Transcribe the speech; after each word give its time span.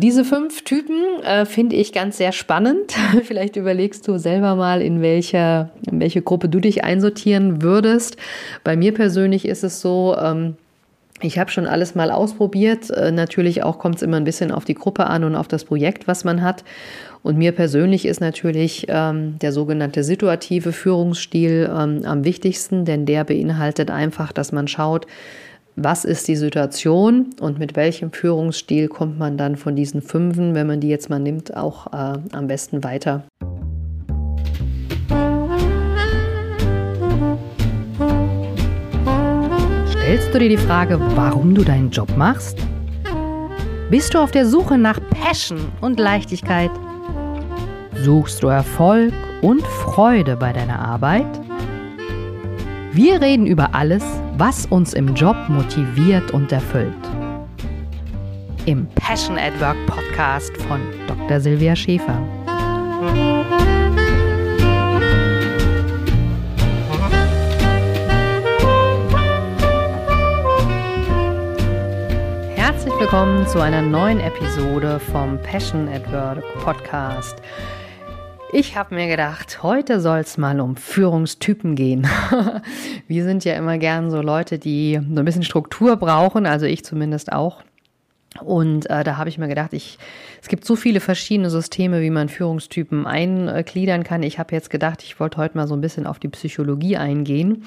Diese 0.00 0.24
fünf 0.24 0.62
Typen 0.62 1.24
äh, 1.24 1.44
finde 1.44 1.74
ich 1.74 1.92
ganz 1.92 2.18
sehr 2.18 2.30
spannend. 2.30 2.94
Vielleicht 3.24 3.56
überlegst 3.56 4.06
du 4.06 4.16
selber 4.16 4.54
mal, 4.54 4.80
in, 4.80 5.02
welcher, 5.02 5.70
in 5.90 5.98
welche 5.98 6.22
Gruppe 6.22 6.48
du 6.48 6.60
dich 6.60 6.84
einsortieren 6.84 7.62
würdest. 7.62 8.16
Bei 8.62 8.76
mir 8.76 8.94
persönlich 8.94 9.44
ist 9.44 9.64
es 9.64 9.80
so, 9.80 10.16
ähm, 10.16 10.54
ich 11.20 11.36
habe 11.40 11.50
schon 11.50 11.66
alles 11.66 11.96
mal 11.96 12.12
ausprobiert. 12.12 12.90
Äh, 12.90 13.10
natürlich 13.10 13.64
auch 13.64 13.80
kommt 13.80 13.96
es 13.96 14.02
immer 14.02 14.18
ein 14.18 14.24
bisschen 14.24 14.52
auf 14.52 14.64
die 14.64 14.74
Gruppe 14.74 15.08
an 15.08 15.24
und 15.24 15.34
auf 15.34 15.48
das 15.48 15.64
Projekt, 15.64 16.06
was 16.06 16.22
man 16.22 16.42
hat. 16.42 16.62
Und 17.24 17.36
mir 17.36 17.50
persönlich 17.50 18.06
ist 18.06 18.20
natürlich 18.20 18.86
ähm, 18.88 19.36
der 19.40 19.50
sogenannte 19.50 20.04
situative 20.04 20.70
Führungsstil 20.70 21.68
ähm, 21.76 22.02
am 22.04 22.22
wichtigsten, 22.22 22.84
denn 22.84 23.04
der 23.04 23.24
beinhaltet 23.24 23.90
einfach, 23.90 24.30
dass 24.30 24.52
man 24.52 24.68
schaut, 24.68 25.08
was 25.80 26.04
ist 26.04 26.26
die 26.26 26.36
Situation 26.36 27.30
und 27.40 27.58
mit 27.58 27.76
welchem 27.76 28.12
Führungsstil 28.12 28.88
kommt 28.88 29.18
man 29.18 29.36
dann 29.36 29.56
von 29.56 29.76
diesen 29.76 30.02
Fünfen, 30.02 30.54
wenn 30.54 30.66
man 30.66 30.80
die 30.80 30.88
jetzt 30.88 31.08
mal 31.08 31.20
nimmt, 31.20 31.56
auch 31.56 31.92
äh, 31.92 32.18
am 32.32 32.46
besten 32.48 32.82
weiter. 32.82 33.22
Stellst 39.90 40.34
du 40.34 40.38
dir 40.38 40.48
die 40.48 40.56
Frage, 40.56 40.98
warum 41.14 41.54
du 41.54 41.62
deinen 41.62 41.90
Job 41.90 42.08
machst? 42.16 42.58
Bist 43.90 44.14
du 44.14 44.18
auf 44.18 44.32
der 44.32 44.46
Suche 44.46 44.78
nach 44.78 44.98
Passion 45.10 45.60
und 45.80 46.00
Leichtigkeit? 46.00 46.70
Suchst 48.02 48.42
du 48.42 48.48
Erfolg 48.48 49.12
und 49.42 49.62
Freude 49.62 50.36
bei 50.36 50.52
deiner 50.52 50.78
Arbeit? 50.78 51.47
Wir 53.00 53.20
reden 53.20 53.46
über 53.46 53.76
alles, 53.76 54.02
was 54.38 54.66
uns 54.66 54.92
im 54.92 55.14
Job 55.14 55.36
motiviert 55.46 56.32
und 56.32 56.50
erfüllt. 56.50 56.92
Im 58.66 58.88
Passion 58.96 59.38
at 59.38 59.52
Work 59.60 59.76
Podcast 59.86 60.50
von 60.62 60.80
Dr. 61.06 61.38
Silvia 61.38 61.76
Schäfer. 61.76 62.20
Herzlich 72.56 72.94
willkommen 72.98 73.46
zu 73.46 73.60
einer 73.60 73.80
neuen 73.80 74.18
Episode 74.18 74.98
vom 74.98 75.40
Passion 75.42 75.88
at 75.88 76.10
Work 76.10 76.42
Podcast. 76.64 77.36
Ich 78.50 78.76
habe 78.76 78.94
mir 78.94 79.08
gedacht, 79.08 79.62
heute 79.62 80.00
soll 80.00 80.20
es 80.20 80.38
mal 80.38 80.58
um 80.60 80.74
Führungstypen 80.74 81.74
gehen. 81.74 82.08
Wir 83.06 83.24
sind 83.24 83.44
ja 83.44 83.54
immer 83.54 83.76
gern 83.76 84.10
so 84.10 84.22
Leute, 84.22 84.58
die 84.58 84.98
so 85.12 85.20
ein 85.20 85.24
bisschen 85.26 85.42
Struktur 85.42 85.96
brauchen, 85.96 86.46
also 86.46 86.64
ich 86.64 86.82
zumindest 86.82 87.30
auch. 87.30 87.62
Und 88.42 88.88
äh, 88.90 89.04
da 89.04 89.16
habe 89.16 89.28
ich 89.28 89.38
mir 89.38 89.48
gedacht, 89.48 89.72
ich, 89.72 89.98
es 90.40 90.48
gibt 90.48 90.64
so 90.64 90.76
viele 90.76 91.00
verschiedene 91.00 91.50
Systeme, 91.50 92.00
wie 92.00 92.10
man 92.10 92.28
Führungstypen 92.28 93.06
eingliedern 93.06 94.04
kann. 94.04 94.22
Ich 94.22 94.38
habe 94.38 94.54
jetzt 94.54 94.70
gedacht, 94.70 95.02
ich 95.02 95.20
wollte 95.20 95.38
heute 95.38 95.56
mal 95.56 95.68
so 95.68 95.74
ein 95.74 95.80
bisschen 95.80 96.06
auf 96.06 96.18
die 96.18 96.28
Psychologie 96.28 96.96
eingehen, 96.96 97.64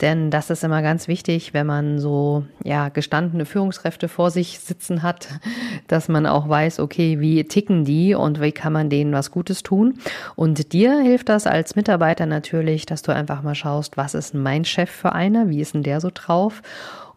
denn 0.00 0.30
das 0.30 0.50
ist 0.50 0.64
immer 0.64 0.82
ganz 0.82 1.08
wichtig, 1.08 1.54
wenn 1.54 1.66
man 1.66 1.98
so 1.98 2.44
ja 2.64 2.88
gestandene 2.88 3.44
Führungskräfte 3.44 4.08
vor 4.08 4.30
sich 4.30 4.58
sitzen 4.60 5.02
hat, 5.02 5.28
dass 5.88 6.08
man 6.08 6.26
auch 6.26 6.48
weiß, 6.48 6.80
okay, 6.80 7.20
wie 7.20 7.44
ticken 7.44 7.84
die 7.84 8.14
und 8.14 8.40
wie 8.40 8.52
kann 8.52 8.72
man 8.72 8.90
denen 8.90 9.12
was 9.12 9.30
Gutes 9.30 9.62
tun. 9.62 9.98
Und 10.36 10.72
dir 10.72 11.00
hilft 11.00 11.28
das 11.28 11.46
als 11.46 11.76
Mitarbeiter 11.76 12.26
natürlich, 12.26 12.86
dass 12.86 13.02
du 13.02 13.12
einfach 13.12 13.42
mal 13.42 13.54
schaust, 13.54 13.96
was 13.96 14.14
ist 14.14 14.34
mein 14.34 14.64
Chef 14.64 14.90
für 14.90 15.12
einer, 15.12 15.48
wie 15.48 15.60
ist 15.60 15.74
denn 15.74 15.82
der 15.82 16.00
so 16.00 16.10
drauf 16.12 16.62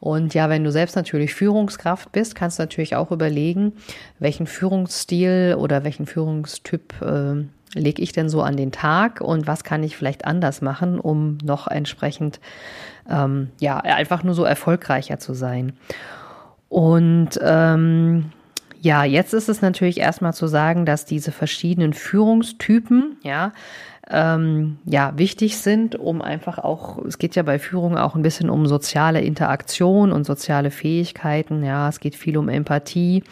und 0.01 0.33
ja, 0.33 0.49
wenn 0.49 0.63
du 0.63 0.71
selbst 0.71 0.95
natürlich 0.95 1.35
Führungskraft 1.35 2.11
bist, 2.11 2.33
kannst 2.33 2.57
du 2.57 2.63
natürlich 2.63 2.95
auch 2.95 3.11
überlegen, 3.11 3.73
welchen 4.17 4.47
Führungsstil 4.47 5.55
oder 5.59 5.83
welchen 5.83 6.07
Führungstyp 6.07 6.99
äh, 7.03 7.45
lege 7.79 8.01
ich 8.01 8.11
denn 8.11 8.27
so 8.27 8.41
an 8.41 8.57
den 8.57 8.71
Tag 8.71 9.21
und 9.21 9.45
was 9.45 9.63
kann 9.63 9.83
ich 9.83 9.95
vielleicht 9.95 10.25
anders 10.25 10.63
machen, 10.63 10.99
um 10.99 11.37
noch 11.43 11.67
entsprechend 11.67 12.39
ähm, 13.07 13.51
ja 13.59 13.77
einfach 13.77 14.23
nur 14.23 14.33
so 14.33 14.43
erfolgreicher 14.43 15.19
zu 15.19 15.35
sein. 15.35 15.73
Und 16.67 17.39
ähm, 17.39 18.31
ja, 18.81 19.03
jetzt 19.03 19.33
ist 19.33 19.47
es 19.47 19.61
natürlich 19.61 19.99
erstmal 19.99 20.33
zu 20.33 20.47
sagen, 20.47 20.87
dass 20.87 21.05
diese 21.05 21.31
verschiedenen 21.31 21.93
Führungstypen, 21.93 23.17
ja, 23.21 23.53
ähm, 24.09 24.79
ja, 24.85 25.13
wichtig 25.17 25.59
sind, 25.59 25.95
um 25.95 26.23
einfach 26.23 26.57
auch, 26.57 26.97
es 27.05 27.19
geht 27.19 27.35
ja 27.35 27.43
bei 27.43 27.59
Führung 27.59 27.95
auch 27.95 28.15
ein 28.15 28.23
bisschen 28.23 28.49
um 28.49 28.65
soziale 28.65 29.21
Interaktion 29.21 30.11
und 30.11 30.25
soziale 30.25 30.71
Fähigkeiten. 30.71 31.63
Ja, 31.63 31.87
es 31.87 31.99
geht 31.99 32.15
viel 32.15 32.37
um 32.37 32.49
Empathie 32.49 33.23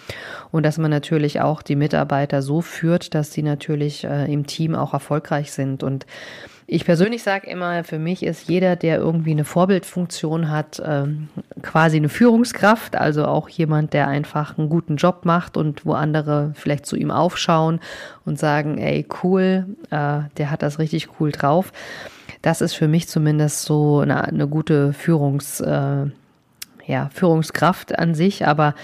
und 0.52 0.64
dass 0.68 0.78
man 0.78 0.92
natürlich 0.92 1.42
auch 1.42 1.64
die 1.64 1.76
Mitarbeiter 1.76 2.44
so 2.44 2.62
führt, 2.62 3.16
dass 3.16 3.34
sie 3.34 3.42
natürlich 3.42 4.04
äh, 4.04 4.32
im 4.32 4.46
Team 4.46 4.76
auch 4.76 4.94
erfolgreich 4.94 5.52
sind 5.52 5.82
und 5.82 6.06
ich 6.72 6.86
persönlich 6.86 7.24
sage 7.24 7.50
immer, 7.50 7.84
für 7.84 7.98
mich 7.98 8.22
ist 8.22 8.48
jeder, 8.48 8.76
der 8.76 8.98
irgendwie 8.98 9.32
eine 9.32 9.44
Vorbildfunktion 9.44 10.52
hat, 10.52 10.80
ähm, 10.86 11.28
quasi 11.64 11.98
eine 11.98 12.10
Führungskraft, 12.10 12.96
also 12.96 13.26
auch 13.26 13.50
jemand, 13.50 13.94
der 13.94 14.08
einfach 14.08 14.56
einen 14.56 14.70
guten 14.70 14.98
Job 14.98 15.26
macht 15.26 15.58
und 15.58 15.84
wo 15.88 15.94
andere 15.94 16.52
vielleicht 16.54 16.86
zu 16.86 16.96
ihm 16.96 17.10
aufschauen 17.10 17.80
und 18.24 18.38
sagen, 18.38 18.78
ey, 18.78 19.08
cool, 19.24 19.66
äh, 19.90 20.20
der 20.38 20.52
hat 20.52 20.62
das 20.62 20.78
richtig 20.78 21.10
cool 21.20 21.32
drauf. 21.32 21.74
Das 22.44 22.62
ist 22.62 22.76
für 22.76 22.88
mich 22.88 23.08
zumindest 23.08 23.64
so 23.64 24.02
eine, 24.02 24.26
eine 24.26 24.48
gute 24.48 24.94
Führungs, 24.94 25.62
äh, 25.62 26.06
ja, 26.86 27.10
Führungskraft 27.12 27.98
an 27.98 28.14
sich, 28.14 28.46
aber 28.46 28.76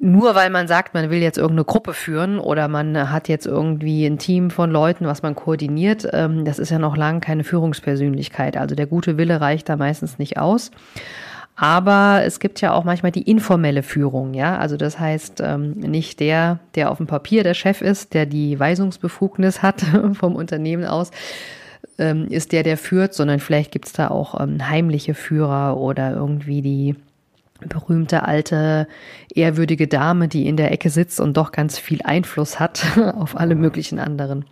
nur 0.00 0.34
weil 0.34 0.50
man 0.50 0.66
sagt, 0.66 0.94
man 0.94 1.10
will 1.10 1.20
jetzt 1.20 1.38
irgendeine 1.38 1.64
Gruppe 1.64 1.92
führen 1.92 2.38
oder 2.38 2.68
man 2.68 3.10
hat 3.10 3.28
jetzt 3.28 3.46
irgendwie 3.46 4.04
ein 4.06 4.18
Team 4.18 4.50
von 4.50 4.70
Leuten, 4.70 5.06
was 5.06 5.22
man 5.22 5.34
koordiniert, 5.34 6.08
ähm, 6.12 6.44
das 6.44 6.58
ist 6.58 6.70
ja 6.70 6.78
noch 6.78 6.96
lange 6.96 7.20
keine 7.20 7.44
Führungspersönlichkeit. 7.44 8.56
Also 8.56 8.74
der 8.74 8.86
gute 8.86 9.16
Wille 9.16 9.40
reicht 9.40 9.68
da 9.68 9.76
meistens 9.76 10.18
nicht 10.18 10.38
aus. 10.38 10.70
Aber 11.56 12.22
es 12.24 12.40
gibt 12.40 12.60
ja 12.60 12.72
auch 12.72 12.82
manchmal 12.82 13.12
die 13.12 13.30
informelle 13.30 13.84
Führung, 13.84 14.34
ja. 14.34 14.58
Also 14.58 14.76
das 14.76 14.98
heißt, 14.98 15.40
ähm, 15.40 15.74
nicht 15.74 16.18
der, 16.18 16.58
der 16.74 16.90
auf 16.90 16.96
dem 16.98 17.06
Papier 17.06 17.44
der 17.44 17.54
Chef 17.54 17.80
ist, 17.80 18.12
der 18.12 18.26
die 18.26 18.58
Weisungsbefugnis 18.58 19.62
hat 19.62 19.82
vom 20.14 20.34
Unternehmen 20.34 20.84
aus, 20.84 21.12
ähm, 21.98 22.26
ist 22.28 22.50
der, 22.50 22.64
der 22.64 22.76
führt, 22.76 23.14
sondern 23.14 23.38
vielleicht 23.38 23.70
gibt 23.70 23.86
es 23.86 23.92
da 23.92 24.08
auch 24.08 24.34
heimliche 24.34 25.14
Führer 25.14 25.76
oder 25.76 26.10
irgendwie 26.10 26.60
die 26.60 26.96
berühmte 27.68 28.24
alte, 28.24 28.86
ehrwürdige 29.34 29.86
Dame, 29.88 30.28
die 30.28 30.46
in 30.46 30.56
der 30.56 30.72
Ecke 30.72 30.90
sitzt 30.90 31.20
und 31.20 31.36
doch 31.36 31.52
ganz 31.52 31.78
viel 31.78 32.00
Einfluss 32.02 32.60
hat 32.60 32.84
auf 33.16 33.38
alle 33.38 33.54
möglichen 33.54 33.98
anderen. 33.98 34.44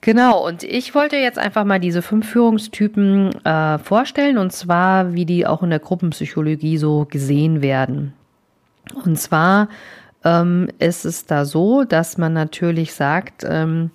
Genau, 0.00 0.44
und 0.44 0.64
ich 0.64 0.96
wollte 0.96 1.16
jetzt 1.16 1.38
einfach 1.38 1.64
mal 1.64 1.78
diese 1.78 2.02
fünf 2.02 2.28
Führungstypen 2.28 3.44
äh, 3.44 3.78
vorstellen, 3.78 4.36
und 4.36 4.52
zwar, 4.52 5.14
wie 5.14 5.24
die 5.24 5.46
auch 5.46 5.62
in 5.62 5.70
der 5.70 5.78
Gruppenpsychologie 5.78 6.76
so 6.76 7.06
gesehen 7.08 7.62
werden. 7.62 8.12
Und 9.04 9.16
zwar 9.20 9.68
ähm, 10.24 10.68
ist 10.80 11.04
es 11.04 11.26
da 11.26 11.44
so, 11.44 11.84
dass 11.84 12.18
man 12.18 12.32
natürlich 12.32 12.94
sagt, 12.94 13.44
ähm, 13.48 13.92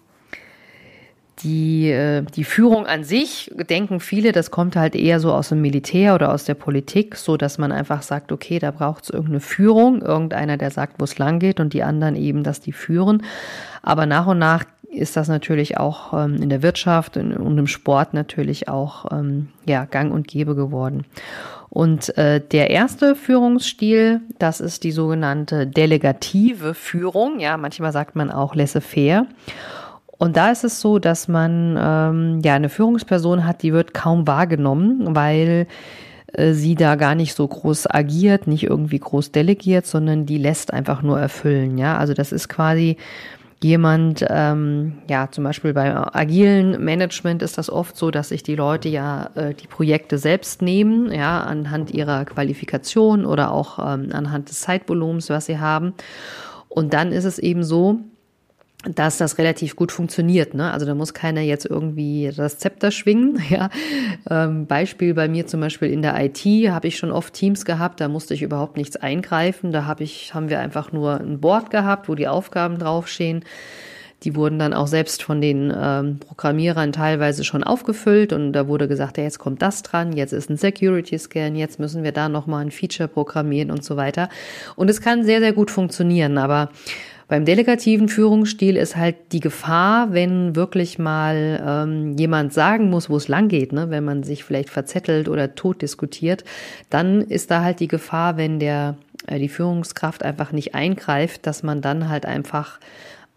die, 1.44 1.90
äh, 1.92 2.24
die 2.24 2.44
Führung 2.44 2.86
an 2.86 3.04
sich, 3.04 3.52
denken 3.70 4.00
viele, 4.00 4.32
das 4.32 4.52
kommt 4.52 4.76
halt 4.76 4.96
eher 4.96 5.20
so 5.20 5.34
aus 5.34 5.50
dem 5.50 5.62
Militär 5.62 6.16
oder 6.16 6.34
aus 6.34 6.46
der 6.46 6.56
Politik, 6.56 7.16
so 7.16 7.38
dass 7.38 7.58
man 7.58 7.72
einfach 7.72 8.02
sagt, 8.02 8.32
okay, 8.32 8.60
da 8.60 8.72
braucht 8.72 9.04
es 9.04 9.10
irgendeine 9.10 9.40
Führung, 9.40 10.02
irgendeiner, 10.02 10.58
der 10.58 10.72
sagt, 10.72 11.00
wo 11.00 11.04
es 11.04 11.18
lang 11.18 11.40
geht 11.40 11.60
und 11.60 11.74
die 11.74 11.84
anderen 11.84 12.16
eben, 12.16 12.44
dass 12.44 12.62
die 12.62 12.72
führen. 12.72 13.24
Aber 13.82 14.06
nach 14.06 14.28
und 14.28 14.40
nach 14.40 14.66
ist 14.90 15.18
das 15.18 15.28
natürlich 15.28 15.78
auch 15.78 16.14
ähm, 16.14 16.42
in 16.42 16.50
der 16.50 16.64
Wirtschaft 16.64 17.18
und 17.18 17.58
im 17.58 17.68
Sport 17.68 18.14
natürlich 18.14 18.68
auch 18.68 19.12
ähm, 19.12 19.50
ja, 19.66 19.86
gang 19.86 20.14
und 20.14 20.28
gäbe 20.28 20.56
geworden. 20.56 21.06
Und 21.70 22.18
äh, 22.18 22.40
der 22.40 22.70
erste 22.70 23.16
Führungsstil, 23.16 24.22
das 24.40 24.62
ist 24.62 24.84
die 24.84 24.92
sogenannte 24.92 25.68
delegative 25.68 26.74
Führung. 26.74 27.40
Ja, 27.40 27.58
manchmal 27.58 27.92
sagt 27.92 28.16
man 28.16 28.32
auch 28.32 28.56
laissez-faire. 28.56 29.28
Und 30.18 30.36
da 30.36 30.52
ist 30.52 30.64
es 30.64 30.82
so, 30.82 31.00
dass 31.00 31.28
man 31.28 31.78
ähm, 31.80 32.42
ja 32.44 32.56
eine 32.56 32.70
Führungsperson 32.70 33.46
hat, 33.46 33.62
die 33.62 33.74
wird 33.74 33.94
kaum 33.94 34.26
wahrgenommen, 34.26 35.16
weil 35.16 35.68
äh, 36.34 36.54
sie 36.54 36.76
da 36.76 36.96
gar 36.96 37.16
nicht 37.16 37.36
so 37.36 37.48
groß 37.48 37.94
agiert, 37.94 38.48
nicht 38.48 38.64
irgendwie 38.64 39.00
groß 39.00 39.32
delegiert, 39.32 39.86
sondern 39.86 40.26
die 40.26 40.38
lässt 40.38 40.74
einfach 40.74 41.02
nur 41.02 41.20
erfüllen. 41.20 41.78
Ja, 41.78 41.98
also 41.98 42.14
das 42.14 42.32
ist 42.32 42.50
quasi 42.50 42.98
jemand, 43.64 44.24
ähm, 44.30 45.00
ja, 45.10 45.30
zum 45.32 45.44
Beispiel 45.44 45.74
beim 45.74 45.98
agilen 46.14 46.84
Management 46.84 47.42
ist 47.42 47.58
das 47.58 47.70
oft 47.70 47.98
so, 47.98 48.12
dass 48.12 48.30
sich 48.30 48.44
die 48.44 48.56
Leute 48.56 48.88
ja 48.88 49.32
äh, 49.36 49.54
die 49.54 49.68
Projekte 49.68 50.18
selbst 50.18 50.62
nehmen, 50.62 51.12
ja, 51.12 51.42
anhand 51.42 51.92
ihrer 51.92 52.26
Qualifikation 52.26 53.26
oder 53.26 53.52
auch 53.52 53.80
ähm, 53.80 54.10
anhand 54.12 54.50
des 54.50 54.62
Zeitvolumens, 54.62 55.30
was 55.30 55.48
sie 55.48 55.60
haben. 55.60 55.94
Und 56.70 56.94
dann 56.94 57.12
ist 57.12 57.26
es 57.26 57.40
eben 57.40 57.64
so, 57.64 58.00
dass 58.94 59.18
das 59.18 59.38
relativ 59.38 59.76
gut 59.76 59.92
funktioniert. 59.92 60.54
Ne? 60.54 60.72
Also 60.72 60.86
da 60.86 60.96
muss 60.96 61.14
keiner 61.14 61.42
jetzt 61.42 61.66
irgendwie 61.66 62.32
das 62.36 62.60
Zepter 62.60 62.92
schwingen. 62.92 63.42
Ja? 63.50 63.70
Ähm, 64.30 64.66
Beispiel 64.66 65.14
bei 65.14 65.30
mir 65.30 65.48
zum 65.48 65.62
Beispiel 65.62 65.90
in 65.90 66.02
der 66.02 66.22
IT 66.22 66.44
habe 66.70 66.88
ich 66.88 66.98
schon 66.98 67.12
oft 67.12 67.34
Teams 67.34 67.64
gehabt, 67.64 68.02
da 68.02 68.10
musste 68.10 68.34
ich 68.34 68.42
überhaupt 68.42 68.76
nichts 68.76 68.98
eingreifen. 68.98 69.72
Da 69.72 69.86
habe 69.86 70.04
ich, 70.04 70.34
haben 70.34 70.50
wir 70.50 70.60
einfach 70.60 70.92
nur 70.92 71.20
ein 71.20 71.40
Board 71.40 71.70
gehabt, 71.70 72.10
wo 72.10 72.16
die 72.16 72.28
Aufgaben 72.28 72.78
draufstehen. 72.78 73.46
Die 74.24 74.36
wurden 74.36 74.60
dann 74.60 74.74
auch 74.74 74.88
selbst 74.88 75.24
von 75.24 75.40
den 75.40 75.74
ähm, 75.76 76.20
Programmierern 76.20 76.92
teilweise 76.92 77.44
schon 77.44 77.64
aufgefüllt 77.64 78.34
und 78.34 78.52
da 78.52 78.68
wurde 78.68 78.88
gesagt, 78.88 79.18
ja, 79.18 79.24
jetzt 79.24 79.38
kommt 79.40 79.62
das 79.62 79.84
dran, 79.84 80.12
jetzt 80.12 80.34
ist 80.34 80.50
ein 80.50 80.58
Security 80.58 81.18
Scan, 81.20 81.56
jetzt 81.56 81.80
müssen 81.80 82.04
wir 82.04 82.12
da 82.12 82.28
nochmal 82.28 82.66
ein 82.66 82.72
Feature 82.72 83.08
programmieren 83.08 83.70
und 83.70 83.84
so 83.84 83.96
weiter. 83.96 84.30
Und 84.76 84.90
es 84.90 85.02
kann 85.02 85.24
sehr, 85.24 85.40
sehr 85.40 85.54
gut 85.54 85.70
funktionieren, 85.70 86.40
aber 86.40 86.70
beim 87.28 87.44
delegativen 87.44 88.08
Führungsstil 88.08 88.78
ist 88.78 88.96
halt 88.96 89.16
die 89.34 89.42
Gefahr, 89.42 90.14
wenn 90.14 90.56
wirklich 90.56 90.98
mal 90.98 91.62
ähm, 91.66 92.18
jemand 92.18 92.54
sagen 92.54 92.90
muss, 92.90 93.10
wo 93.10 93.18
es 93.18 93.28
lang 93.28 93.50
geht, 93.50 93.74
ne? 93.74 93.90
wenn 93.90 94.06
man 94.06 94.24
sich 94.24 94.46
vielleicht 94.46 94.70
verzettelt 94.70 95.28
oder 95.28 95.54
tot 95.54 95.82
diskutiert, 95.82 96.46
dann 96.90 97.22
ist 97.22 97.52
da 97.52 97.64
halt 97.64 97.82
die 97.82 97.90
Gefahr, 97.90 98.38
wenn 98.38 98.60
der 98.60 98.96
äh, 99.28 99.40
die 99.40 99.50
Führungskraft 99.50 100.24
einfach 100.24 100.54
nicht 100.54 100.74
eingreift, 100.74 101.46
dass 101.46 101.64
man 101.64 101.82
dann 101.82 102.08
halt 102.08 102.26
einfach 102.26 102.80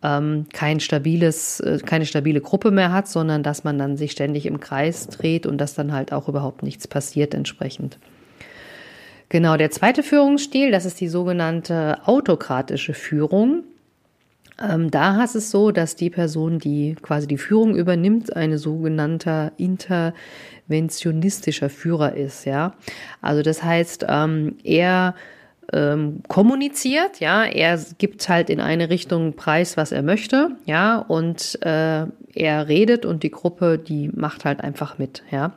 ähm, 0.04 0.46
kein 0.52 0.78
stabiles, 0.78 1.58
äh, 1.58 1.78
keine 1.84 2.06
stabile 2.06 2.40
Gruppe 2.40 2.70
mehr 2.70 2.92
hat, 2.92 3.08
sondern 3.08 3.42
dass 3.42 3.64
man 3.64 3.76
dann 3.76 3.96
sich 3.96 4.12
ständig 4.12 4.46
im 4.46 4.60
Kreis 4.60 5.08
dreht 5.08 5.46
und 5.46 5.58
dass 5.58 5.74
dann 5.74 5.92
halt 5.92 6.12
auch 6.12 6.28
überhaupt 6.28 6.62
nichts 6.62 6.86
passiert 6.86 7.34
entsprechend. 7.34 7.98
Genau, 9.30 9.56
der 9.56 9.70
zweite 9.70 10.02
Führungsstil, 10.02 10.70
das 10.70 10.84
ist 10.84 11.00
die 11.00 11.08
sogenannte 11.08 11.98
autokratische 12.04 12.94
Führung. 12.94 13.64
Ähm, 14.60 14.90
da 14.90 15.24
ist 15.24 15.36
es 15.36 15.50
so, 15.50 15.70
dass 15.70 15.96
die 15.96 16.10
Person, 16.10 16.58
die 16.58 16.94
quasi 17.00 17.26
die 17.26 17.38
Führung 17.38 17.74
übernimmt, 17.76 18.36
eine 18.36 18.58
sogenannter 18.58 19.52
interventionistischer 19.56 21.70
Führer 21.70 22.14
ist, 22.14 22.44
ja. 22.44 22.74
Also 23.22 23.40
das 23.42 23.62
heißt, 23.62 24.04
ähm, 24.08 24.58
er 24.62 25.14
ähm, 25.72 26.22
kommuniziert, 26.28 27.20
ja, 27.20 27.44
er 27.44 27.78
gibt 27.98 28.28
halt 28.28 28.50
in 28.50 28.60
eine 28.60 28.90
Richtung 28.90 29.34
preis, 29.34 29.76
was 29.76 29.92
er 29.92 30.02
möchte, 30.02 30.50
ja, 30.66 30.98
und 30.98 31.58
äh, 31.62 32.06
er 32.34 32.68
redet 32.68 33.04
und 33.04 33.22
die 33.22 33.30
Gruppe, 33.30 33.78
die 33.78 34.08
macht 34.14 34.44
halt 34.44 34.60
einfach 34.60 34.98
mit, 34.98 35.22
ja. 35.30 35.52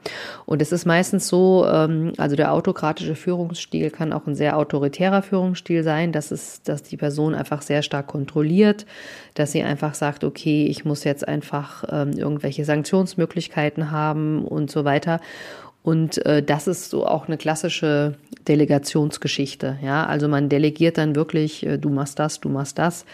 Und 0.46 0.62
es 0.62 0.72
ist 0.72 0.86
meistens 0.86 1.28
so, 1.28 1.66
ähm, 1.68 2.14
also 2.18 2.36
der 2.36 2.52
autokratische 2.52 3.16
Führungsstil 3.16 3.92
kann 3.92 4.14
auch 4.14 4.26
ein 4.28 4.36
sehr 4.36 4.58
autoritärer 4.58 5.22
Führungsstil 5.22 5.84
sein, 5.84 6.12
dass 6.12 6.32
es, 6.32 6.64
dass 6.64 6.84
die 6.84 6.98
Person 6.98 7.36
einfach 7.36 7.62
sehr 7.62 7.84
stark 7.84 8.08
kontrolliert, 8.08 8.86
dass 9.36 9.52
sie 9.52 9.64
einfach 9.64 9.94
sagt, 9.94 10.24
okay, 10.24 10.66
ich 10.66 10.86
muss 10.86 11.04
jetzt 11.04 11.28
einfach 11.28 11.84
ähm, 11.90 12.14
irgendwelche 12.14 12.66
Sanktionsmöglichkeiten 12.66 13.92
haben 13.92 14.46
und 14.46 14.72
so 14.72 14.86
weiter. 14.86 15.20
Und 15.84 16.26
äh, 16.26 16.42
das 16.42 16.68
ist 16.68 16.90
so 16.90 17.06
auch 17.06 17.28
eine 17.28 17.38
klassische 17.38 18.16
Delegationsgeschichte. 18.48 19.80
Ja, 19.84 20.06
also 20.06 20.30
man 20.30 20.48
delegiert 20.48 20.98
dann 20.98 21.14
wirklich, 21.16 21.66
äh, 21.66 21.78
du 21.78 21.90
machst 21.90 22.20
das, 22.20 22.40
du 22.40 22.48
machst 22.48 22.80
das. 22.80 23.06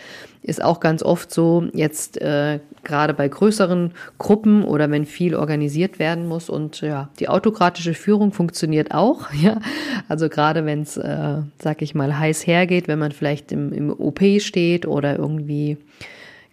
Ist 0.43 0.63
auch 0.63 0.79
ganz 0.79 1.01
oft 1.01 1.33
so, 1.33 1.67
jetzt 1.73 2.21
äh, 2.21 2.59
gerade 2.83 3.15
bei 3.15 3.27
größeren 3.27 3.91
Gruppen 4.19 4.63
oder 4.63 4.89
wenn 4.91 5.05
viel 5.05 5.35
organisiert 5.35 5.97
werden 5.97 6.27
muss. 6.27 6.47
Und 6.47 6.81
ja, 6.81 7.09
die 7.19 7.27
autokratische 7.27 7.95
Führung 7.95 8.31
funktioniert 8.31 8.93
auch. 8.93 9.27
Ja, 9.39 9.59
also 10.09 10.27
gerade 10.27 10.65
wenn 10.65 10.81
es, 10.81 10.97
äh, 10.97 11.37
sag 11.59 11.81
ich 11.81 11.95
mal, 11.95 12.19
heiß 12.19 12.45
hergeht, 12.45 12.89
wenn 12.89 12.99
man 12.99 13.13
vielleicht 13.13 13.53
im, 13.53 13.71
im 13.71 13.89
OP 13.89 14.19
steht 14.39 14.85
oder 14.85 15.17
irgendwie 15.17 15.77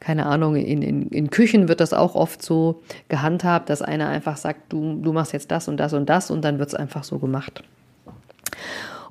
keine 0.00 0.26
Ahnung, 0.26 0.56
in, 0.56 0.82
in, 0.82 1.08
in 1.08 1.30
Küchen 1.30 1.68
wird 1.68 1.80
das 1.80 1.92
auch 1.92 2.14
oft 2.14 2.42
so 2.42 2.82
gehandhabt, 3.08 3.70
dass 3.70 3.82
einer 3.82 4.08
einfach 4.08 4.36
sagt, 4.36 4.72
du, 4.72 5.00
du 5.02 5.12
machst 5.12 5.32
jetzt 5.32 5.50
das 5.50 5.68
und 5.68 5.78
das 5.78 5.92
und 5.92 6.08
das 6.08 6.30
und 6.30 6.42
dann 6.42 6.58
wird 6.58 6.68
es 6.68 6.74
einfach 6.74 7.04
so 7.04 7.18
gemacht. 7.18 7.62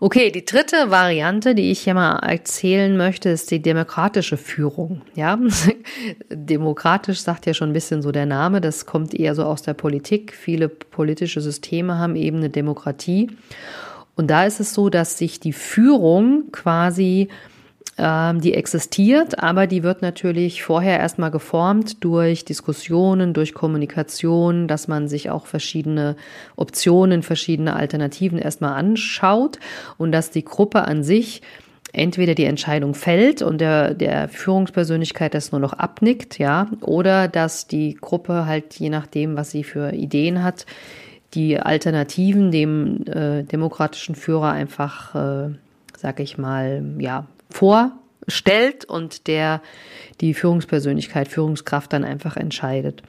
Okay, 0.01 0.29
die 0.29 0.43
dritte 0.43 0.91
Variante, 0.91 1.55
die 1.55 1.71
ich 1.71 1.79
hier 1.79 1.93
mal 1.93 2.19
erzählen 2.19 2.97
möchte, 2.97 3.29
ist 3.29 3.49
die 3.49 3.61
demokratische 3.61 4.35
Führung. 4.35 5.01
Ja, 5.15 5.39
demokratisch 6.29 7.21
sagt 7.21 7.45
ja 7.45 7.53
schon 7.53 7.69
ein 7.69 7.73
bisschen 7.73 8.01
so 8.01 8.11
der 8.11 8.25
Name. 8.25 8.59
Das 8.59 8.85
kommt 8.85 9.13
eher 9.13 9.35
so 9.35 9.43
aus 9.45 9.61
der 9.61 9.73
Politik. 9.73 10.33
Viele 10.33 10.67
politische 10.67 11.39
Systeme 11.39 11.97
haben 11.97 12.15
eben 12.17 12.37
eine 12.37 12.49
Demokratie. 12.49 13.29
Und 14.15 14.29
da 14.29 14.45
ist 14.45 14.59
es 14.59 14.73
so, 14.73 14.89
dass 14.89 15.17
sich 15.17 15.39
die 15.39 15.53
Führung 15.53 16.51
quasi 16.51 17.29
ähm, 17.97 18.41
die 18.41 18.53
existiert, 18.53 19.41
aber 19.41 19.67
die 19.67 19.83
wird 19.83 20.01
natürlich 20.01 20.63
vorher 20.63 20.99
erstmal 20.99 21.31
geformt 21.31 22.03
durch 22.03 22.43
Diskussionen, 22.43 23.33
durch 23.33 23.53
Kommunikation, 23.53 24.67
dass 24.67 24.87
man 24.87 25.07
sich 25.07 25.29
auch 25.29 25.45
verschiedene 25.45 26.15
Optionen, 26.57 27.23
verschiedene 27.23 27.75
Alternativen 27.75 28.37
erstmal 28.37 28.73
anschaut 28.73 29.59
und 29.97 30.11
dass 30.11 30.29
die 30.29 30.43
Gruppe 30.43 30.83
an 30.83 31.03
sich 31.03 31.41
entweder 31.93 32.35
die 32.35 32.43
Entscheidung 32.43 32.93
fällt 32.93 33.41
und 33.41 33.61
der, 33.61 33.93
der 33.93 34.27
Führungspersönlichkeit 34.27 35.33
das 35.33 35.53
nur 35.53 35.61
noch 35.61 35.71
abnickt, 35.71 36.37
ja, 36.37 36.67
oder 36.81 37.29
dass 37.29 37.67
die 37.67 37.95
Gruppe 37.95 38.45
halt 38.45 38.73
je 38.77 38.89
nachdem, 38.89 39.37
was 39.37 39.51
sie 39.51 39.63
für 39.63 39.93
Ideen 39.93 40.43
hat, 40.43 40.65
die 41.33 41.57
Alternativen 41.57 42.51
dem 42.51 43.05
äh, 43.07 43.43
demokratischen 43.43 44.15
Führer 44.15 44.51
einfach, 44.51 45.15
äh, 45.15 45.49
sag 45.97 46.19
ich 46.19 46.37
mal, 46.37 46.83
ja, 46.99 47.25
vorstellt 47.49 48.85
und 48.85 49.27
der 49.27 49.61
die 50.21 50.33
Führungspersönlichkeit, 50.33 51.27
Führungskraft 51.27 51.91
dann 51.93 52.03
einfach 52.03 52.37
entscheidet. 52.37 53.03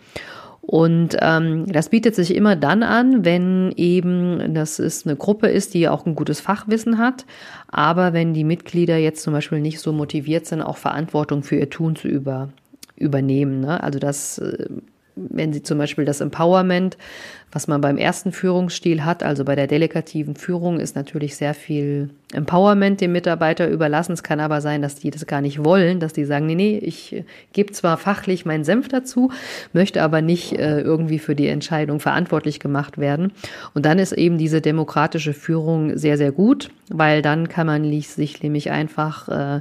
Und 0.66 1.16
ähm, 1.20 1.70
das 1.70 1.90
bietet 1.90 2.16
sich 2.16 2.34
immer 2.34 2.56
dann 2.56 2.82
an, 2.82 3.24
wenn 3.24 3.72
eben 3.76 4.52
das 4.52 4.80
ist 4.80 5.06
eine 5.06 5.14
Gruppe 5.14 5.46
ist, 5.46 5.74
die 5.74 5.88
auch 5.88 6.06
ein 6.06 6.16
gutes 6.16 6.40
Fachwissen 6.40 6.98
hat, 6.98 7.24
aber 7.68 8.12
wenn 8.12 8.34
die 8.34 8.42
Mitglieder 8.42 8.96
jetzt 8.96 9.22
zum 9.22 9.32
Beispiel 9.32 9.60
nicht 9.60 9.78
so 9.78 9.92
motiviert 9.92 10.46
sind, 10.46 10.62
auch 10.62 10.76
Verantwortung 10.76 11.44
für 11.44 11.54
ihr 11.54 11.70
Tun 11.70 11.94
zu 11.94 12.08
über, 12.08 12.48
übernehmen. 12.96 13.60
Ne? 13.60 13.80
Also 13.80 14.00
das 14.00 14.38
äh, 14.38 14.66
wenn 15.16 15.52
Sie 15.52 15.62
zum 15.62 15.78
Beispiel 15.78 16.04
das 16.04 16.20
Empowerment, 16.20 16.98
was 17.50 17.68
man 17.68 17.80
beim 17.80 17.96
ersten 17.96 18.32
Führungsstil 18.32 19.04
hat, 19.04 19.22
also 19.22 19.44
bei 19.44 19.56
der 19.56 19.66
delegativen 19.66 20.36
Führung, 20.36 20.78
ist 20.78 20.94
natürlich 20.94 21.36
sehr 21.36 21.54
viel 21.54 22.10
Empowerment 22.34 23.00
dem 23.00 23.12
Mitarbeiter 23.12 23.68
überlassen. 23.68 24.12
Es 24.12 24.22
kann 24.22 24.40
aber 24.40 24.60
sein, 24.60 24.82
dass 24.82 24.96
die 24.96 25.10
das 25.10 25.26
gar 25.26 25.40
nicht 25.40 25.64
wollen, 25.64 25.98
dass 25.98 26.12
die 26.12 26.26
sagen, 26.26 26.44
nee, 26.44 26.54
nee, 26.54 26.76
ich 26.76 27.24
gebe 27.54 27.72
zwar 27.72 27.96
fachlich 27.96 28.44
meinen 28.44 28.64
Senf 28.64 28.88
dazu, 28.88 29.30
möchte 29.72 30.02
aber 30.02 30.20
nicht 30.20 30.52
äh, 30.52 30.80
irgendwie 30.80 31.18
für 31.18 31.34
die 31.34 31.48
Entscheidung 31.48 31.98
verantwortlich 31.98 32.60
gemacht 32.60 32.98
werden. 32.98 33.32
Und 33.72 33.86
dann 33.86 33.98
ist 33.98 34.12
eben 34.12 34.36
diese 34.36 34.60
demokratische 34.60 35.32
Führung 35.32 35.96
sehr, 35.96 36.18
sehr 36.18 36.32
gut, 36.32 36.70
weil 36.90 37.22
dann 37.22 37.48
kann 37.48 37.66
man 37.66 37.90
sich 38.02 38.42
nämlich 38.42 38.70
einfach 38.70 39.28
äh, 39.28 39.60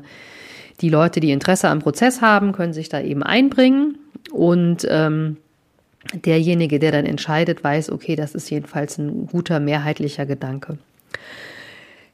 die 0.81 0.89
Leute, 0.89 1.21
die 1.21 1.31
Interesse 1.31 1.69
am 1.69 1.79
Prozess 1.79 2.21
haben, 2.21 2.51
können 2.51 2.73
sich 2.73 2.89
da 2.89 2.99
eben 2.99 3.23
einbringen 3.23 3.97
und 4.31 4.85
ähm, 4.89 5.37
derjenige, 6.13 6.79
der 6.79 6.91
dann 6.91 7.05
entscheidet, 7.05 7.63
weiß, 7.63 7.91
okay, 7.91 8.15
das 8.15 8.35
ist 8.35 8.49
jedenfalls 8.49 8.97
ein 8.97 9.27
guter 9.27 9.59
mehrheitlicher 9.59 10.25
Gedanke. 10.25 10.77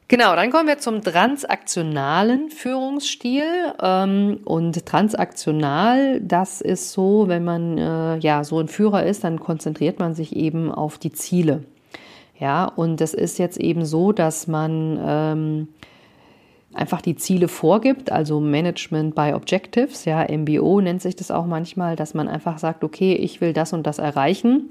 Genau, 0.08 0.36
dann 0.36 0.50
kommen 0.50 0.68
wir 0.68 0.78
zum 0.78 1.02
transaktionalen 1.02 2.50
Führungsstil. 2.50 3.44
Ähm, 3.80 4.40
und 4.44 4.84
transaktional, 4.84 6.20
das 6.20 6.60
ist 6.60 6.92
so, 6.92 7.28
wenn 7.28 7.44
man 7.44 7.78
äh, 7.78 8.18
ja 8.18 8.44
so 8.44 8.60
ein 8.60 8.68
Führer 8.68 9.04
ist, 9.04 9.24
dann 9.24 9.40
konzentriert 9.40 10.00
man 10.00 10.14
sich 10.14 10.36
eben 10.36 10.70
auf 10.70 10.98
die 10.98 11.12
Ziele. 11.12 11.64
Ja, 12.38 12.66
und 12.66 13.00
das 13.00 13.14
ist 13.14 13.38
jetzt 13.38 13.58
eben 13.58 13.86
so, 13.86 14.12
dass 14.12 14.48
man 14.48 14.98
ähm, 15.02 15.68
einfach 16.74 17.02
die 17.02 17.16
Ziele 17.16 17.48
vorgibt, 17.48 18.10
also 18.10 18.40
Management 18.40 19.14
by 19.14 19.32
Objectives, 19.34 20.04
ja, 20.04 20.26
MBO 20.30 20.80
nennt 20.80 21.02
sich 21.02 21.16
das 21.16 21.30
auch 21.30 21.46
manchmal, 21.46 21.96
dass 21.96 22.14
man 22.14 22.28
einfach 22.28 22.58
sagt, 22.58 22.84
okay, 22.84 23.14
ich 23.14 23.40
will 23.40 23.52
das 23.52 23.72
und 23.72 23.86
das 23.86 23.98
erreichen 23.98 24.70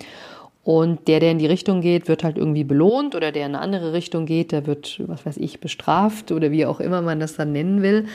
und 0.63 1.07
der, 1.07 1.19
der 1.19 1.31
in 1.31 1.39
die 1.39 1.47
Richtung 1.47 1.81
geht, 1.81 2.07
wird 2.07 2.23
halt 2.23 2.37
irgendwie 2.37 2.63
belohnt 2.63 3.15
oder 3.15 3.31
der 3.31 3.47
in 3.47 3.55
eine 3.55 3.63
andere 3.63 3.93
Richtung 3.93 4.27
geht, 4.27 4.51
der 4.51 4.67
wird, 4.67 5.01
was 5.07 5.25
weiß 5.25 5.37
ich, 5.37 5.59
bestraft 5.59 6.31
oder 6.31 6.51
wie 6.51 6.67
auch 6.67 6.79
immer 6.79 7.01
man 7.01 7.19
das 7.19 7.35
dann 7.35 7.51
nennen 7.51 7.81
will. 7.81 8.05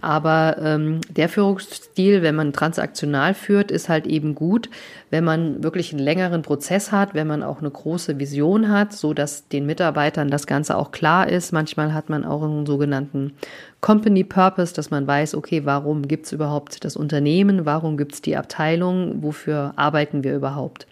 Aber 0.00 0.56
ähm, 0.62 1.02
der 1.10 1.28
Führungsstil, 1.28 2.22
wenn 2.22 2.34
man 2.34 2.54
transaktional 2.54 3.34
führt, 3.34 3.70
ist 3.70 3.90
halt 3.90 4.06
eben 4.06 4.34
gut, 4.34 4.70
wenn 5.10 5.24
man 5.24 5.62
wirklich 5.62 5.92
einen 5.92 6.02
längeren 6.02 6.40
Prozess 6.40 6.90
hat, 6.90 7.12
wenn 7.12 7.26
man 7.26 7.42
auch 7.42 7.58
eine 7.58 7.70
große 7.70 8.18
Vision 8.18 8.70
hat, 8.70 8.94
so 8.94 9.12
dass 9.12 9.48
den 9.48 9.66
Mitarbeitern 9.66 10.30
das 10.30 10.46
Ganze 10.46 10.78
auch 10.78 10.92
klar 10.92 11.28
ist. 11.28 11.52
Manchmal 11.52 11.92
hat 11.92 12.08
man 12.08 12.24
auch 12.24 12.42
einen 12.42 12.64
sogenannten 12.64 13.34
Company 13.82 14.24
Purpose, 14.24 14.72
dass 14.72 14.90
man 14.90 15.06
weiß, 15.06 15.34
okay, 15.34 15.66
warum 15.66 16.08
gibt's 16.08 16.32
überhaupt 16.32 16.82
das 16.82 16.96
Unternehmen, 16.96 17.66
warum 17.66 17.98
gibt's 17.98 18.22
die 18.22 18.38
Abteilung, 18.38 19.22
wofür 19.22 19.74
arbeiten 19.76 20.24
wir 20.24 20.34
überhaupt. 20.34 20.86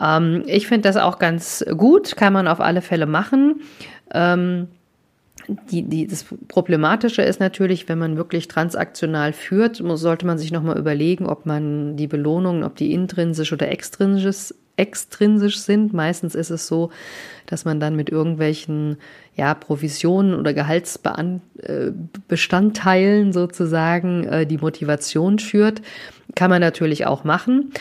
Ähm, 0.00 0.42
ich 0.46 0.66
finde 0.66 0.88
das 0.88 0.96
auch 0.96 1.18
ganz 1.18 1.64
gut, 1.76 2.16
kann 2.16 2.32
man 2.32 2.48
auf 2.48 2.60
alle 2.60 2.82
Fälle 2.82 3.06
machen. 3.06 3.62
Ähm, 4.12 4.68
die, 5.70 5.82
die, 5.82 6.06
das 6.06 6.24
Problematische 6.48 7.22
ist 7.22 7.40
natürlich, 7.40 7.88
wenn 7.88 7.98
man 7.98 8.16
wirklich 8.16 8.48
transaktional 8.48 9.32
führt, 9.32 9.82
muss, 9.82 10.00
sollte 10.00 10.26
man 10.26 10.38
sich 10.38 10.52
nochmal 10.52 10.78
überlegen, 10.78 11.26
ob 11.26 11.44
man 11.44 11.96
die 11.96 12.06
Belohnungen, 12.06 12.64
ob 12.64 12.76
die 12.76 12.92
intrinsisch 12.92 13.52
oder 13.52 13.70
extrinsisch, 13.70 14.54
extrinsisch 14.76 15.60
sind. 15.60 15.92
Meistens 15.92 16.34
ist 16.34 16.50
es 16.50 16.66
so, 16.66 16.90
dass 17.46 17.64
man 17.64 17.78
dann 17.78 17.94
mit 17.94 18.10
irgendwelchen 18.10 18.96
ja, 19.36 19.54
Provisionen 19.54 20.34
oder 20.34 20.54
Gehaltsbestandteilen 20.54 23.28
äh, 23.28 23.32
sozusagen 23.32 24.24
äh, 24.24 24.46
die 24.46 24.58
Motivation 24.58 25.38
führt. 25.38 25.82
Kann 26.34 26.50
man 26.50 26.60
natürlich 26.60 27.06
auch 27.06 27.22
machen. 27.24 27.72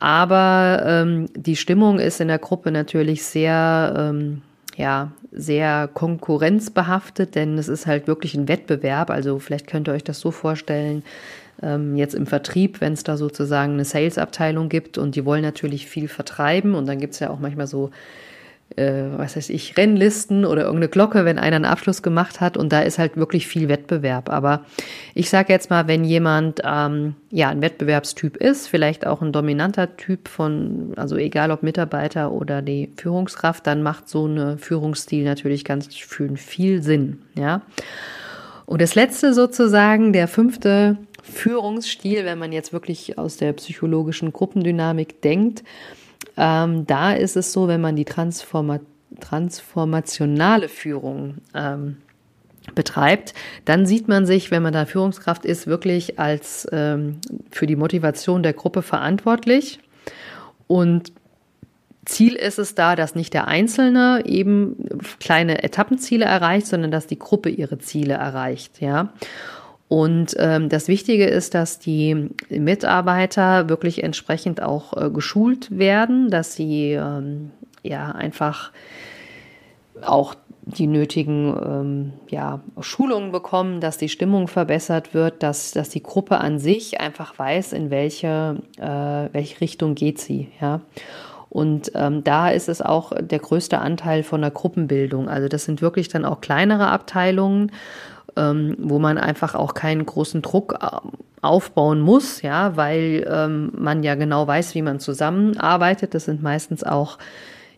Aber 0.00 0.82
ähm, 0.84 1.28
die 1.36 1.56
Stimmung 1.56 1.98
ist 1.98 2.20
in 2.20 2.28
der 2.28 2.38
Gruppe 2.38 2.70
natürlich 2.72 3.22
sehr, 3.22 3.94
ähm, 3.96 4.42
ja, 4.76 5.12
sehr 5.30 5.88
konkurrenzbehaftet, 5.92 7.34
denn 7.34 7.58
es 7.58 7.68
ist 7.68 7.86
halt 7.86 8.06
wirklich 8.06 8.34
ein 8.34 8.48
Wettbewerb. 8.48 9.10
Also 9.10 9.38
vielleicht 9.38 9.66
könnt 9.66 9.88
ihr 9.88 9.92
euch 9.92 10.02
das 10.02 10.18
so 10.18 10.30
vorstellen, 10.30 11.04
ähm, 11.62 11.96
jetzt 11.96 12.14
im 12.14 12.26
Vertrieb, 12.26 12.80
wenn 12.80 12.94
es 12.94 13.04
da 13.04 13.18
sozusagen 13.18 13.74
eine 13.74 13.84
Sales-Abteilung 13.84 14.70
gibt 14.70 14.96
und 14.96 15.16
die 15.16 15.26
wollen 15.26 15.42
natürlich 15.42 15.86
viel 15.86 16.08
vertreiben 16.08 16.74
und 16.74 16.86
dann 16.86 16.98
gibt 16.98 17.12
es 17.12 17.20
ja 17.20 17.28
auch 17.28 17.38
manchmal 17.38 17.66
so 17.66 17.90
äh, 18.76 19.04
was 19.16 19.36
weiß 19.36 19.50
ich, 19.50 19.76
Rennlisten 19.76 20.44
oder 20.44 20.62
irgendeine 20.62 20.88
Glocke, 20.88 21.24
wenn 21.24 21.38
einer 21.38 21.56
einen 21.56 21.64
Abschluss 21.64 22.02
gemacht 22.02 22.40
hat. 22.40 22.56
Und 22.56 22.72
da 22.72 22.80
ist 22.80 22.98
halt 22.98 23.16
wirklich 23.16 23.46
viel 23.46 23.68
Wettbewerb. 23.68 24.30
Aber 24.30 24.64
ich 25.14 25.28
sage 25.30 25.52
jetzt 25.52 25.70
mal, 25.70 25.88
wenn 25.88 26.04
jemand 26.04 26.60
ähm, 26.64 27.14
ja 27.30 27.48
ein 27.48 27.62
Wettbewerbstyp 27.62 28.36
ist, 28.36 28.68
vielleicht 28.68 29.06
auch 29.06 29.22
ein 29.22 29.32
dominanter 29.32 29.96
Typ 29.96 30.28
von, 30.28 30.92
also 30.96 31.16
egal 31.16 31.50
ob 31.50 31.62
Mitarbeiter 31.62 32.32
oder 32.32 32.62
die 32.62 32.90
Führungskraft, 32.96 33.66
dann 33.66 33.82
macht 33.82 34.08
so 34.08 34.26
eine 34.26 34.58
Führungsstil 34.58 35.24
natürlich 35.24 35.64
ganz 35.64 35.94
schön 35.94 36.36
viel 36.36 36.82
Sinn. 36.82 37.22
Ja. 37.34 37.62
Und 38.66 38.80
das 38.80 38.94
letzte 38.94 39.34
sozusagen, 39.34 40.12
der 40.12 40.28
fünfte 40.28 40.96
Führungsstil, 41.22 42.24
wenn 42.24 42.38
man 42.38 42.52
jetzt 42.52 42.72
wirklich 42.72 43.18
aus 43.18 43.36
der 43.36 43.52
psychologischen 43.54 44.32
Gruppendynamik 44.32 45.20
denkt, 45.22 45.64
ähm, 46.36 46.86
da 46.86 47.12
ist 47.12 47.36
es 47.36 47.52
so, 47.52 47.68
wenn 47.68 47.80
man 47.80 47.96
die 47.96 48.04
Transforma 48.04 48.80
transformationale 49.18 50.68
Führung 50.68 51.38
ähm, 51.52 51.96
betreibt, 52.74 53.34
dann 53.64 53.84
sieht 53.84 54.06
man 54.08 54.24
sich, 54.24 54.50
wenn 54.50 54.62
man 54.62 54.72
da 54.72 54.86
Führungskraft 54.86 55.44
ist, 55.44 55.66
wirklich 55.66 56.18
als 56.18 56.66
ähm, 56.70 57.20
für 57.50 57.66
die 57.66 57.76
Motivation 57.76 58.42
der 58.42 58.52
Gruppe 58.52 58.82
verantwortlich. 58.82 59.80
Und 60.68 61.12
Ziel 62.04 62.34
ist 62.34 62.58
es 62.58 62.74
da, 62.74 62.96
dass 62.96 63.14
nicht 63.14 63.34
der 63.34 63.48
Einzelne 63.48 64.22
eben 64.24 64.76
kleine 65.18 65.62
Etappenziele 65.62 66.24
erreicht, 66.24 66.66
sondern 66.66 66.90
dass 66.90 67.06
die 67.06 67.18
Gruppe 67.18 67.50
ihre 67.50 67.78
Ziele 67.78 68.14
erreicht, 68.14 68.80
ja. 68.80 69.12
Und 69.90 70.36
ähm, 70.38 70.68
das 70.68 70.86
Wichtige 70.86 71.26
ist, 71.26 71.52
dass 71.52 71.80
die 71.80 72.30
Mitarbeiter 72.48 73.68
wirklich 73.68 74.04
entsprechend 74.04 74.62
auch 74.62 74.96
äh, 74.96 75.10
geschult 75.10 75.76
werden, 75.76 76.30
dass 76.30 76.54
sie 76.54 76.92
ähm, 76.92 77.50
ja 77.82 78.12
einfach 78.12 78.70
auch 80.00 80.36
die 80.62 80.86
nötigen 80.86 81.56
ähm, 81.60 82.12
ja, 82.28 82.60
Schulungen 82.80 83.32
bekommen, 83.32 83.80
dass 83.80 83.98
die 83.98 84.08
Stimmung 84.08 84.46
verbessert 84.46 85.12
wird, 85.12 85.42
dass, 85.42 85.72
dass 85.72 85.88
die 85.88 86.04
Gruppe 86.04 86.38
an 86.38 86.60
sich 86.60 87.00
einfach 87.00 87.36
weiß, 87.36 87.72
in 87.72 87.90
welche, 87.90 88.62
äh, 88.78 89.34
welche 89.34 89.60
Richtung 89.60 89.96
geht 89.96 90.20
sie. 90.20 90.50
Ja. 90.60 90.82
Und 91.48 91.90
ähm, 91.96 92.22
da 92.22 92.50
ist 92.50 92.68
es 92.68 92.80
auch 92.80 93.12
der 93.20 93.40
größte 93.40 93.80
Anteil 93.80 94.22
von 94.22 94.40
der 94.40 94.52
Gruppenbildung. 94.52 95.28
Also 95.28 95.48
das 95.48 95.64
sind 95.64 95.82
wirklich 95.82 96.06
dann 96.06 96.24
auch 96.24 96.40
kleinere 96.40 96.86
Abteilungen 96.86 97.72
ähm, 98.36 98.76
wo 98.78 98.98
man 98.98 99.18
einfach 99.18 99.54
auch 99.54 99.74
keinen 99.74 100.04
großen 100.04 100.42
Druck 100.42 100.78
äh, 100.80 101.08
aufbauen 101.42 102.00
muss, 102.00 102.42
ja, 102.42 102.76
weil 102.76 103.26
ähm, 103.30 103.72
man 103.76 104.02
ja 104.02 104.14
genau 104.14 104.46
weiß, 104.46 104.74
wie 104.74 104.82
man 104.82 105.00
zusammenarbeitet. 105.00 106.14
Das 106.14 106.26
sind 106.26 106.42
meistens 106.42 106.84
auch 106.84 107.18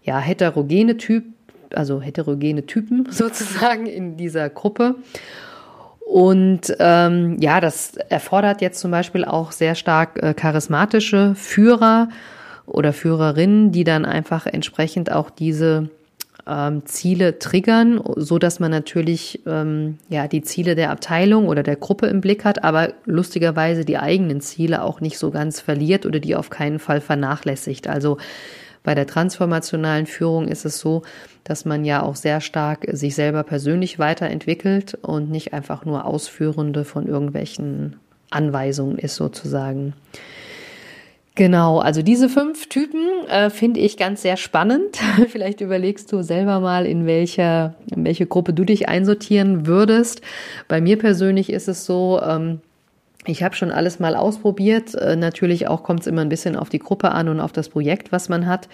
ja 0.02 0.18
heterogene 0.18 0.96
Typen, 0.96 1.34
also 1.74 2.00
heterogene 2.00 2.66
Typen 2.66 3.06
sozusagen 3.10 3.86
in 3.86 4.16
dieser 4.16 4.48
Gruppe. 4.50 4.96
Und 6.00 6.74
ähm, 6.78 7.38
ja, 7.40 7.60
das 7.60 7.96
erfordert 7.96 8.60
jetzt 8.60 8.80
zum 8.80 8.90
Beispiel 8.90 9.24
auch 9.24 9.52
sehr 9.52 9.74
stark 9.74 10.22
äh, 10.22 10.34
charismatische 10.34 11.34
Führer 11.34 12.08
oder 12.66 12.92
Führerinnen, 12.92 13.72
die 13.72 13.84
dann 13.84 14.04
einfach 14.04 14.46
entsprechend 14.46 15.10
auch 15.10 15.30
diese 15.30 15.88
ähm, 16.46 16.84
Ziele 16.86 17.38
triggern, 17.38 18.02
so 18.16 18.38
dass 18.38 18.60
man 18.60 18.70
natürlich 18.70 19.40
ähm, 19.46 19.98
ja 20.08 20.26
die 20.28 20.42
Ziele 20.42 20.74
der 20.74 20.90
Abteilung 20.90 21.48
oder 21.48 21.62
der 21.62 21.76
Gruppe 21.76 22.06
im 22.06 22.20
Blick 22.20 22.44
hat, 22.44 22.64
aber 22.64 22.92
lustigerweise 23.04 23.84
die 23.84 23.98
eigenen 23.98 24.40
Ziele 24.40 24.82
auch 24.82 25.00
nicht 25.00 25.18
so 25.18 25.30
ganz 25.30 25.60
verliert 25.60 26.06
oder 26.06 26.20
die 26.20 26.34
auf 26.34 26.50
keinen 26.50 26.78
Fall 26.78 27.00
vernachlässigt. 27.00 27.86
Also 27.86 28.18
bei 28.82 28.94
der 28.96 29.06
transformationalen 29.06 30.06
Führung 30.06 30.48
ist 30.48 30.64
es 30.64 30.80
so, 30.80 31.02
dass 31.44 31.64
man 31.64 31.84
ja 31.84 32.02
auch 32.02 32.16
sehr 32.16 32.40
stark 32.40 32.86
sich 32.90 33.14
selber 33.14 33.44
persönlich 33.44 33.98
weiterentwickelt 33.98 34.98
und 35.02 35.30
nicht 35.30 35.52
einfach 35.54 35.84
nur 35.84 36.04
Ausführende 36.04 36.84
von 36.84 37.06
irgendwelchen 37.06 37.96
Anweisungen 38.30 38.98
ist 38.98 39.14
sozusagen. 39.14 39.94
Genau, 41.34 41.78
also 41.78 42.02
diese 42.02 42.28
fünf 42.28 42.68
Typen 42.68 43.26
äh, 43.28 43.48
finde 43.48 43.80
ich 43.80 43.96
ganz 43.96 44.20
sehr 44.20 44.36
spannend. 44.36 44.98
Vielleicht 45.28 45.62
überlegst 45.62 46.12
du 46.12 46.22
selber 46.22 46.60
mal, 46.60 46.84
in 46.84 47.06
welcher, 47.06 47.74
in 47.90 48.04
welche 48.04 48.26
Gruppe 48.26 48.52
du 48.52 48.64
dich 48.64 48.88
einsortieren 48.88 49.66
würdest. 49.66 50.20
Bei 50.68 50.82
mir 50.82 50.98
persönlich 50.98 51.50
ist 51.50 51.68
es 51.68 51.86
so, 51.86 52.20
ähm, 52.22 52.60
ich 53.24 53.42
habe 53.42 53.54
schon 53.54 53.70
alles 53.70 53.98
mal 53.98 54.14
ausprobiert. 54.14 54.94
Äh, 54.94 55.16
natürlich 55.16 55.68
auch 55.68 55.84
kommt 55.84 56.00
es 56.00 56.06
immer 56.06 56.20
ein 56.20 56.28
bisschen 56.28 56.54
auf 56.54 56.68
die 56.68 56.80
Gruppe 56.80 57.12
an 57.12 57.28
und 57.30 57.40
auf 57.40 57.52
das 57.52 57.70
Projekt, 57.70 58.12
was 58.12 58.28
man 58.28 58.46
hat. 58.46 58.68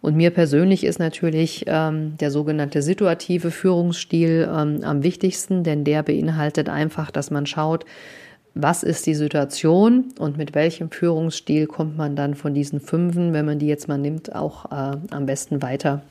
Und 0.00 0.14
mir 0.14 0.30
persönlich 0.30 0.84
ist 0.84 1.00
natürlich 1.00 1.64
ähm, 1.66 2.16
der 2.18 2.30
sogenannte 2.30 2.82
situative 2.82 3.50
Führungsstil 3.50 4.48
ähm, 4.48 4.80
am 4.84 5.02
wichtigsten, 5.02 5.64
denn 5.64 5.82
der 5.82 6.04
beinhaltet 6.04 6.68
einfach, 6.68 7.10
dass 7.10 7.32
man 7.32 7.46
schaut, 7.46 7.84
was 8.56 8.82
ist 8.82 9.06
die 9.06 9.14
Situation 9.14 10.06
und 10.18 10.38
mit 10.38 10.54
welchem 10.54 10.90
Führungsstil 10.90 11.66
kommt 11.66 11.98
man 11.98 12.16
dann 12.16 12.34
von 12.34 12.54
diesen 12.54 12.80
Fünfen, 12.80 13.34
wenn 13.34 13.44
man 13.44 13.58
die 13.58 13.66
jetzt 13.66 13.86
mal 13.86 13.98
nimmt, 13.98 14.34
auch 14.34 14.64
äh, 14.72 14.96
am 15.10 15.26
besten 15.26 15.60
weiter. 15.60 16.02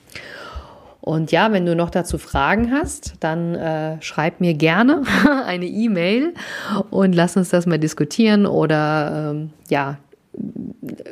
Und 1.02 1.32
ja, 1.32 1.52
wenn 1.52 1.66
du 1.66 1.76
noch 1.76 1.90
dazu 1.90 2.18
Fragen 2.18 2.72
hast, 2.72 3.16
dann 3.20 3.56
äh, 3.56 4.02
schreib 4.02 4.42
mir 4.42 4.54
gerne 4.54 5.04
eine 5.46 5.66
E-Mail 5.66 6.34
und 6.92 7.14
lass 7.14 7.36
uns 7.36 7.50
das 7.50 7.66
mal 7.66 7.80
diskutieren 7.80 8.46
oder 8.46 9.32
ähm, 9.32 9.50
ja, 9.70 9.98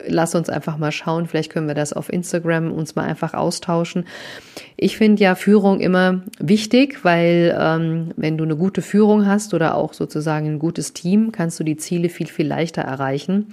lass 0.07 0.35
uns 0.35 0.49
einfach 0.49 0.77
mal 0.77 0.91
schauen, 0.91 1.27
vielleicht 1.27 1.51
können 1.51 1.67
wir 1.67 1.75
das 1.75 1.93
auf 1.93 2.11
Instagram 2.11 2.71
uns 2.71 2.95
mal 2.95 3.03
einfach 3.03 3.33
austauschen. 3.33 4.05
Ich 4.77 4.97
finde 4.97 5.23
ja 5.23 5.35
Führung 5.35 5.79
immer 5.79 6.21
wichtig, 6.39 7.03
weil 7.03 7.55
ähm, 7.59 8.11
wenn 8.15 8.37
du 8.37 8.43
eine 8.43 8.55
gute 8.55 8.81
Führung 8.81 9.25
hast 9.25 9.53
oder 9.53 9.75
auch 9.75 9.93
sozusagen 9.93 10.47
ein 10.47 10.59
gutes 10.59 10.93
Team, 10.93 11.31
kannst 11.31 11.59
du 11.59 11.63
die 11.63 11.77
Ziele 11.77 12.09
viel, 12.09 12.27
viel 12.27 12.47
leichter 12.47 12.81
erreichen. 12.81 13.47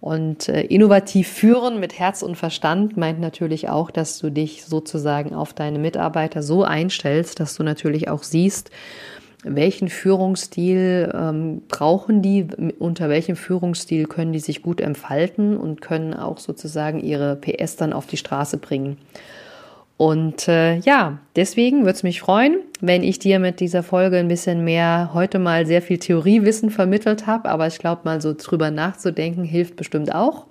Und 0.00 0.48
äh, 0.48 0.62
innovativ 0.62 1.28
führen 1.28 1.80
mit 1.80 1.98
Herz 1.98 2.22
und 2.22 2.36
Verstand 2.36 2.96
meint 2.96 3.18
natürlich 3.18 3.68
auch, 3.68 3.90
dass 3.90 4.18
du 4.18 4.30
dich 4.30 4.64
sozusagen 4.64 5.34
auf 5.34 5.54
deine 5.54 5.78
Mitarbeiter 5.78 6.42
so 6.42 6.62
einstellst, 6.64 7.40
dass 7.40 7.56
du 7.56 7.62
natürlich 7.62 8.08
auch 8.08 8.22
siehst, 8.22 8.70
welchen 9.46 9.88
Führungsstil 9.88 11.12
ähm, 11.14 11.62
brauchen 11.68 12.22
die, 12.22 12.46
unter 12.78 13.08
welchem 13.08 13.36
Führungsstil 13.36 14.06
können 14.06 14.32
die 14.32 14.40
sich 14.40 14.62
gut 14.62 14.80
entfalten 14.80 15.56
und 15.56 15.80
können 15.80 16.14
auch 16.14 16.38
sozusagen 16.38 17.00
ihre 17.00 17.36
PS 17.36 17.76
dann 17.76 17.92
auf 17.92 18.06
die 18.06 18.16
Straße 18.16 18.58
bringen. 18.58 18.98
Und 19.96 20.46
äh, 20.46 20.76
ja, 20.78 21.18
deswegen 21.36 21.80
würde 21.80 21.92
es 21.92 22.02
mich 22.02 22.20
freuen, 22.20 22.58
wenn 22.80 23.02
ich 23.02 23.18
dir 23.18 23.38
mit 23.38 23.60
dieser 23.60 23.82
Folge 23.82 24.18
ein 24.18 24.28
bisschen 24.28 24.62
mehr 24.62 25.10
heute 25.14 25.38
mal 25.38 25.64
sehr 25.64 25.80
viel 25.80 25.98
Theoriewissen 25.98 26.70
vermittelt 26.70 27.26
habe, 27.26 27.48
aber 27.48 27.66
ich 27.66 27.78
glaube 27.78 28.02
mal 28.04 28.20
so 28.20 28.34
drüber 28.36 28.70
nachzudenken 28.70 29.44
hilft 29.44 29.76
bestimmt 29.76 30.14
auch. 30.14 30.44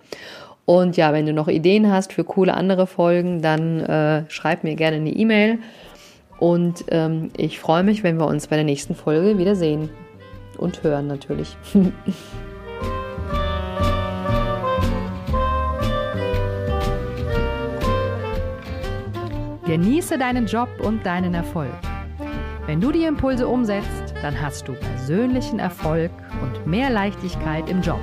Und 0.65 0.97
ja, 0.97 1.13
wenn 1.13 1.27
du 1.27 1.33
noch 1.33 1.47
Ideen 1.47 1.91
hast 1.91 2.13
für 2.13 2.23
coole 2.23 2.55
andere 2.55 2.87
Folgen, 2.87 3.43
dann 3.43 3.81
äh, 3.81 4.23
schreib 4.29 4.63
mir 4.63 4.75
gerne 4.75 4.97
eine 4.97 5.11
E-Mail 5.11 5.59
und 6.39 6.85
ähm, 6.89 7.31
ich 7.37 7.59
freue 7.59 7.83
mich, 7.83 8.03
wenn 8.03 8.17
wir 8.19 8.27
uns 8.27 8.47
bei 8.47 8.55
der 8.55 8.65
nächsten 8.65 8.95
Folge 8.95 9.37
wieder 9.37 9.55
sehen 9.55 9.89
und 10.57 10.83
hören 10.83 11.07
natürlich. 11.07 11.55
Genieße 19.65 20.17
deinen 20.17 20.45
Job 20.45 20.69
und 20.79 21.05
deinen 21.05 21.33
Erfolg. 21.33 21.73
Wenn 22.67 22.81
du 22.81 22.91
die 22.91 23.03
Impulse 23.03 23.47
umsetzt, 23.47 24.13
dann 24.21 24.39
hast 24.41 24.67
du 24.67 24.73
persönlichen 24.73 25.59
Erfolg 25.59 26.11
und 26.41 26.67
mehr 26.67 26.89
Leichtigkeit 26.89 27.69
im 27.69 27.81
Job. 27.81 27.99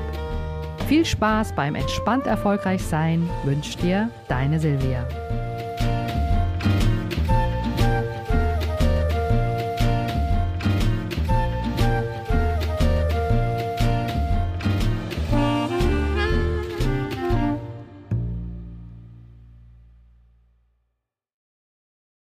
Viel 0.89 1.05
Spaß 1.05 1.55
beim 1.55 1.75
entspannt 1.75 2.27
erfolgreich 2.27 2.83
sein 2.83 3.29
wünscht 3.45 3.83
dir 3.83 4.11
deine 4.29 4.61
Silvia. 4.61 5.07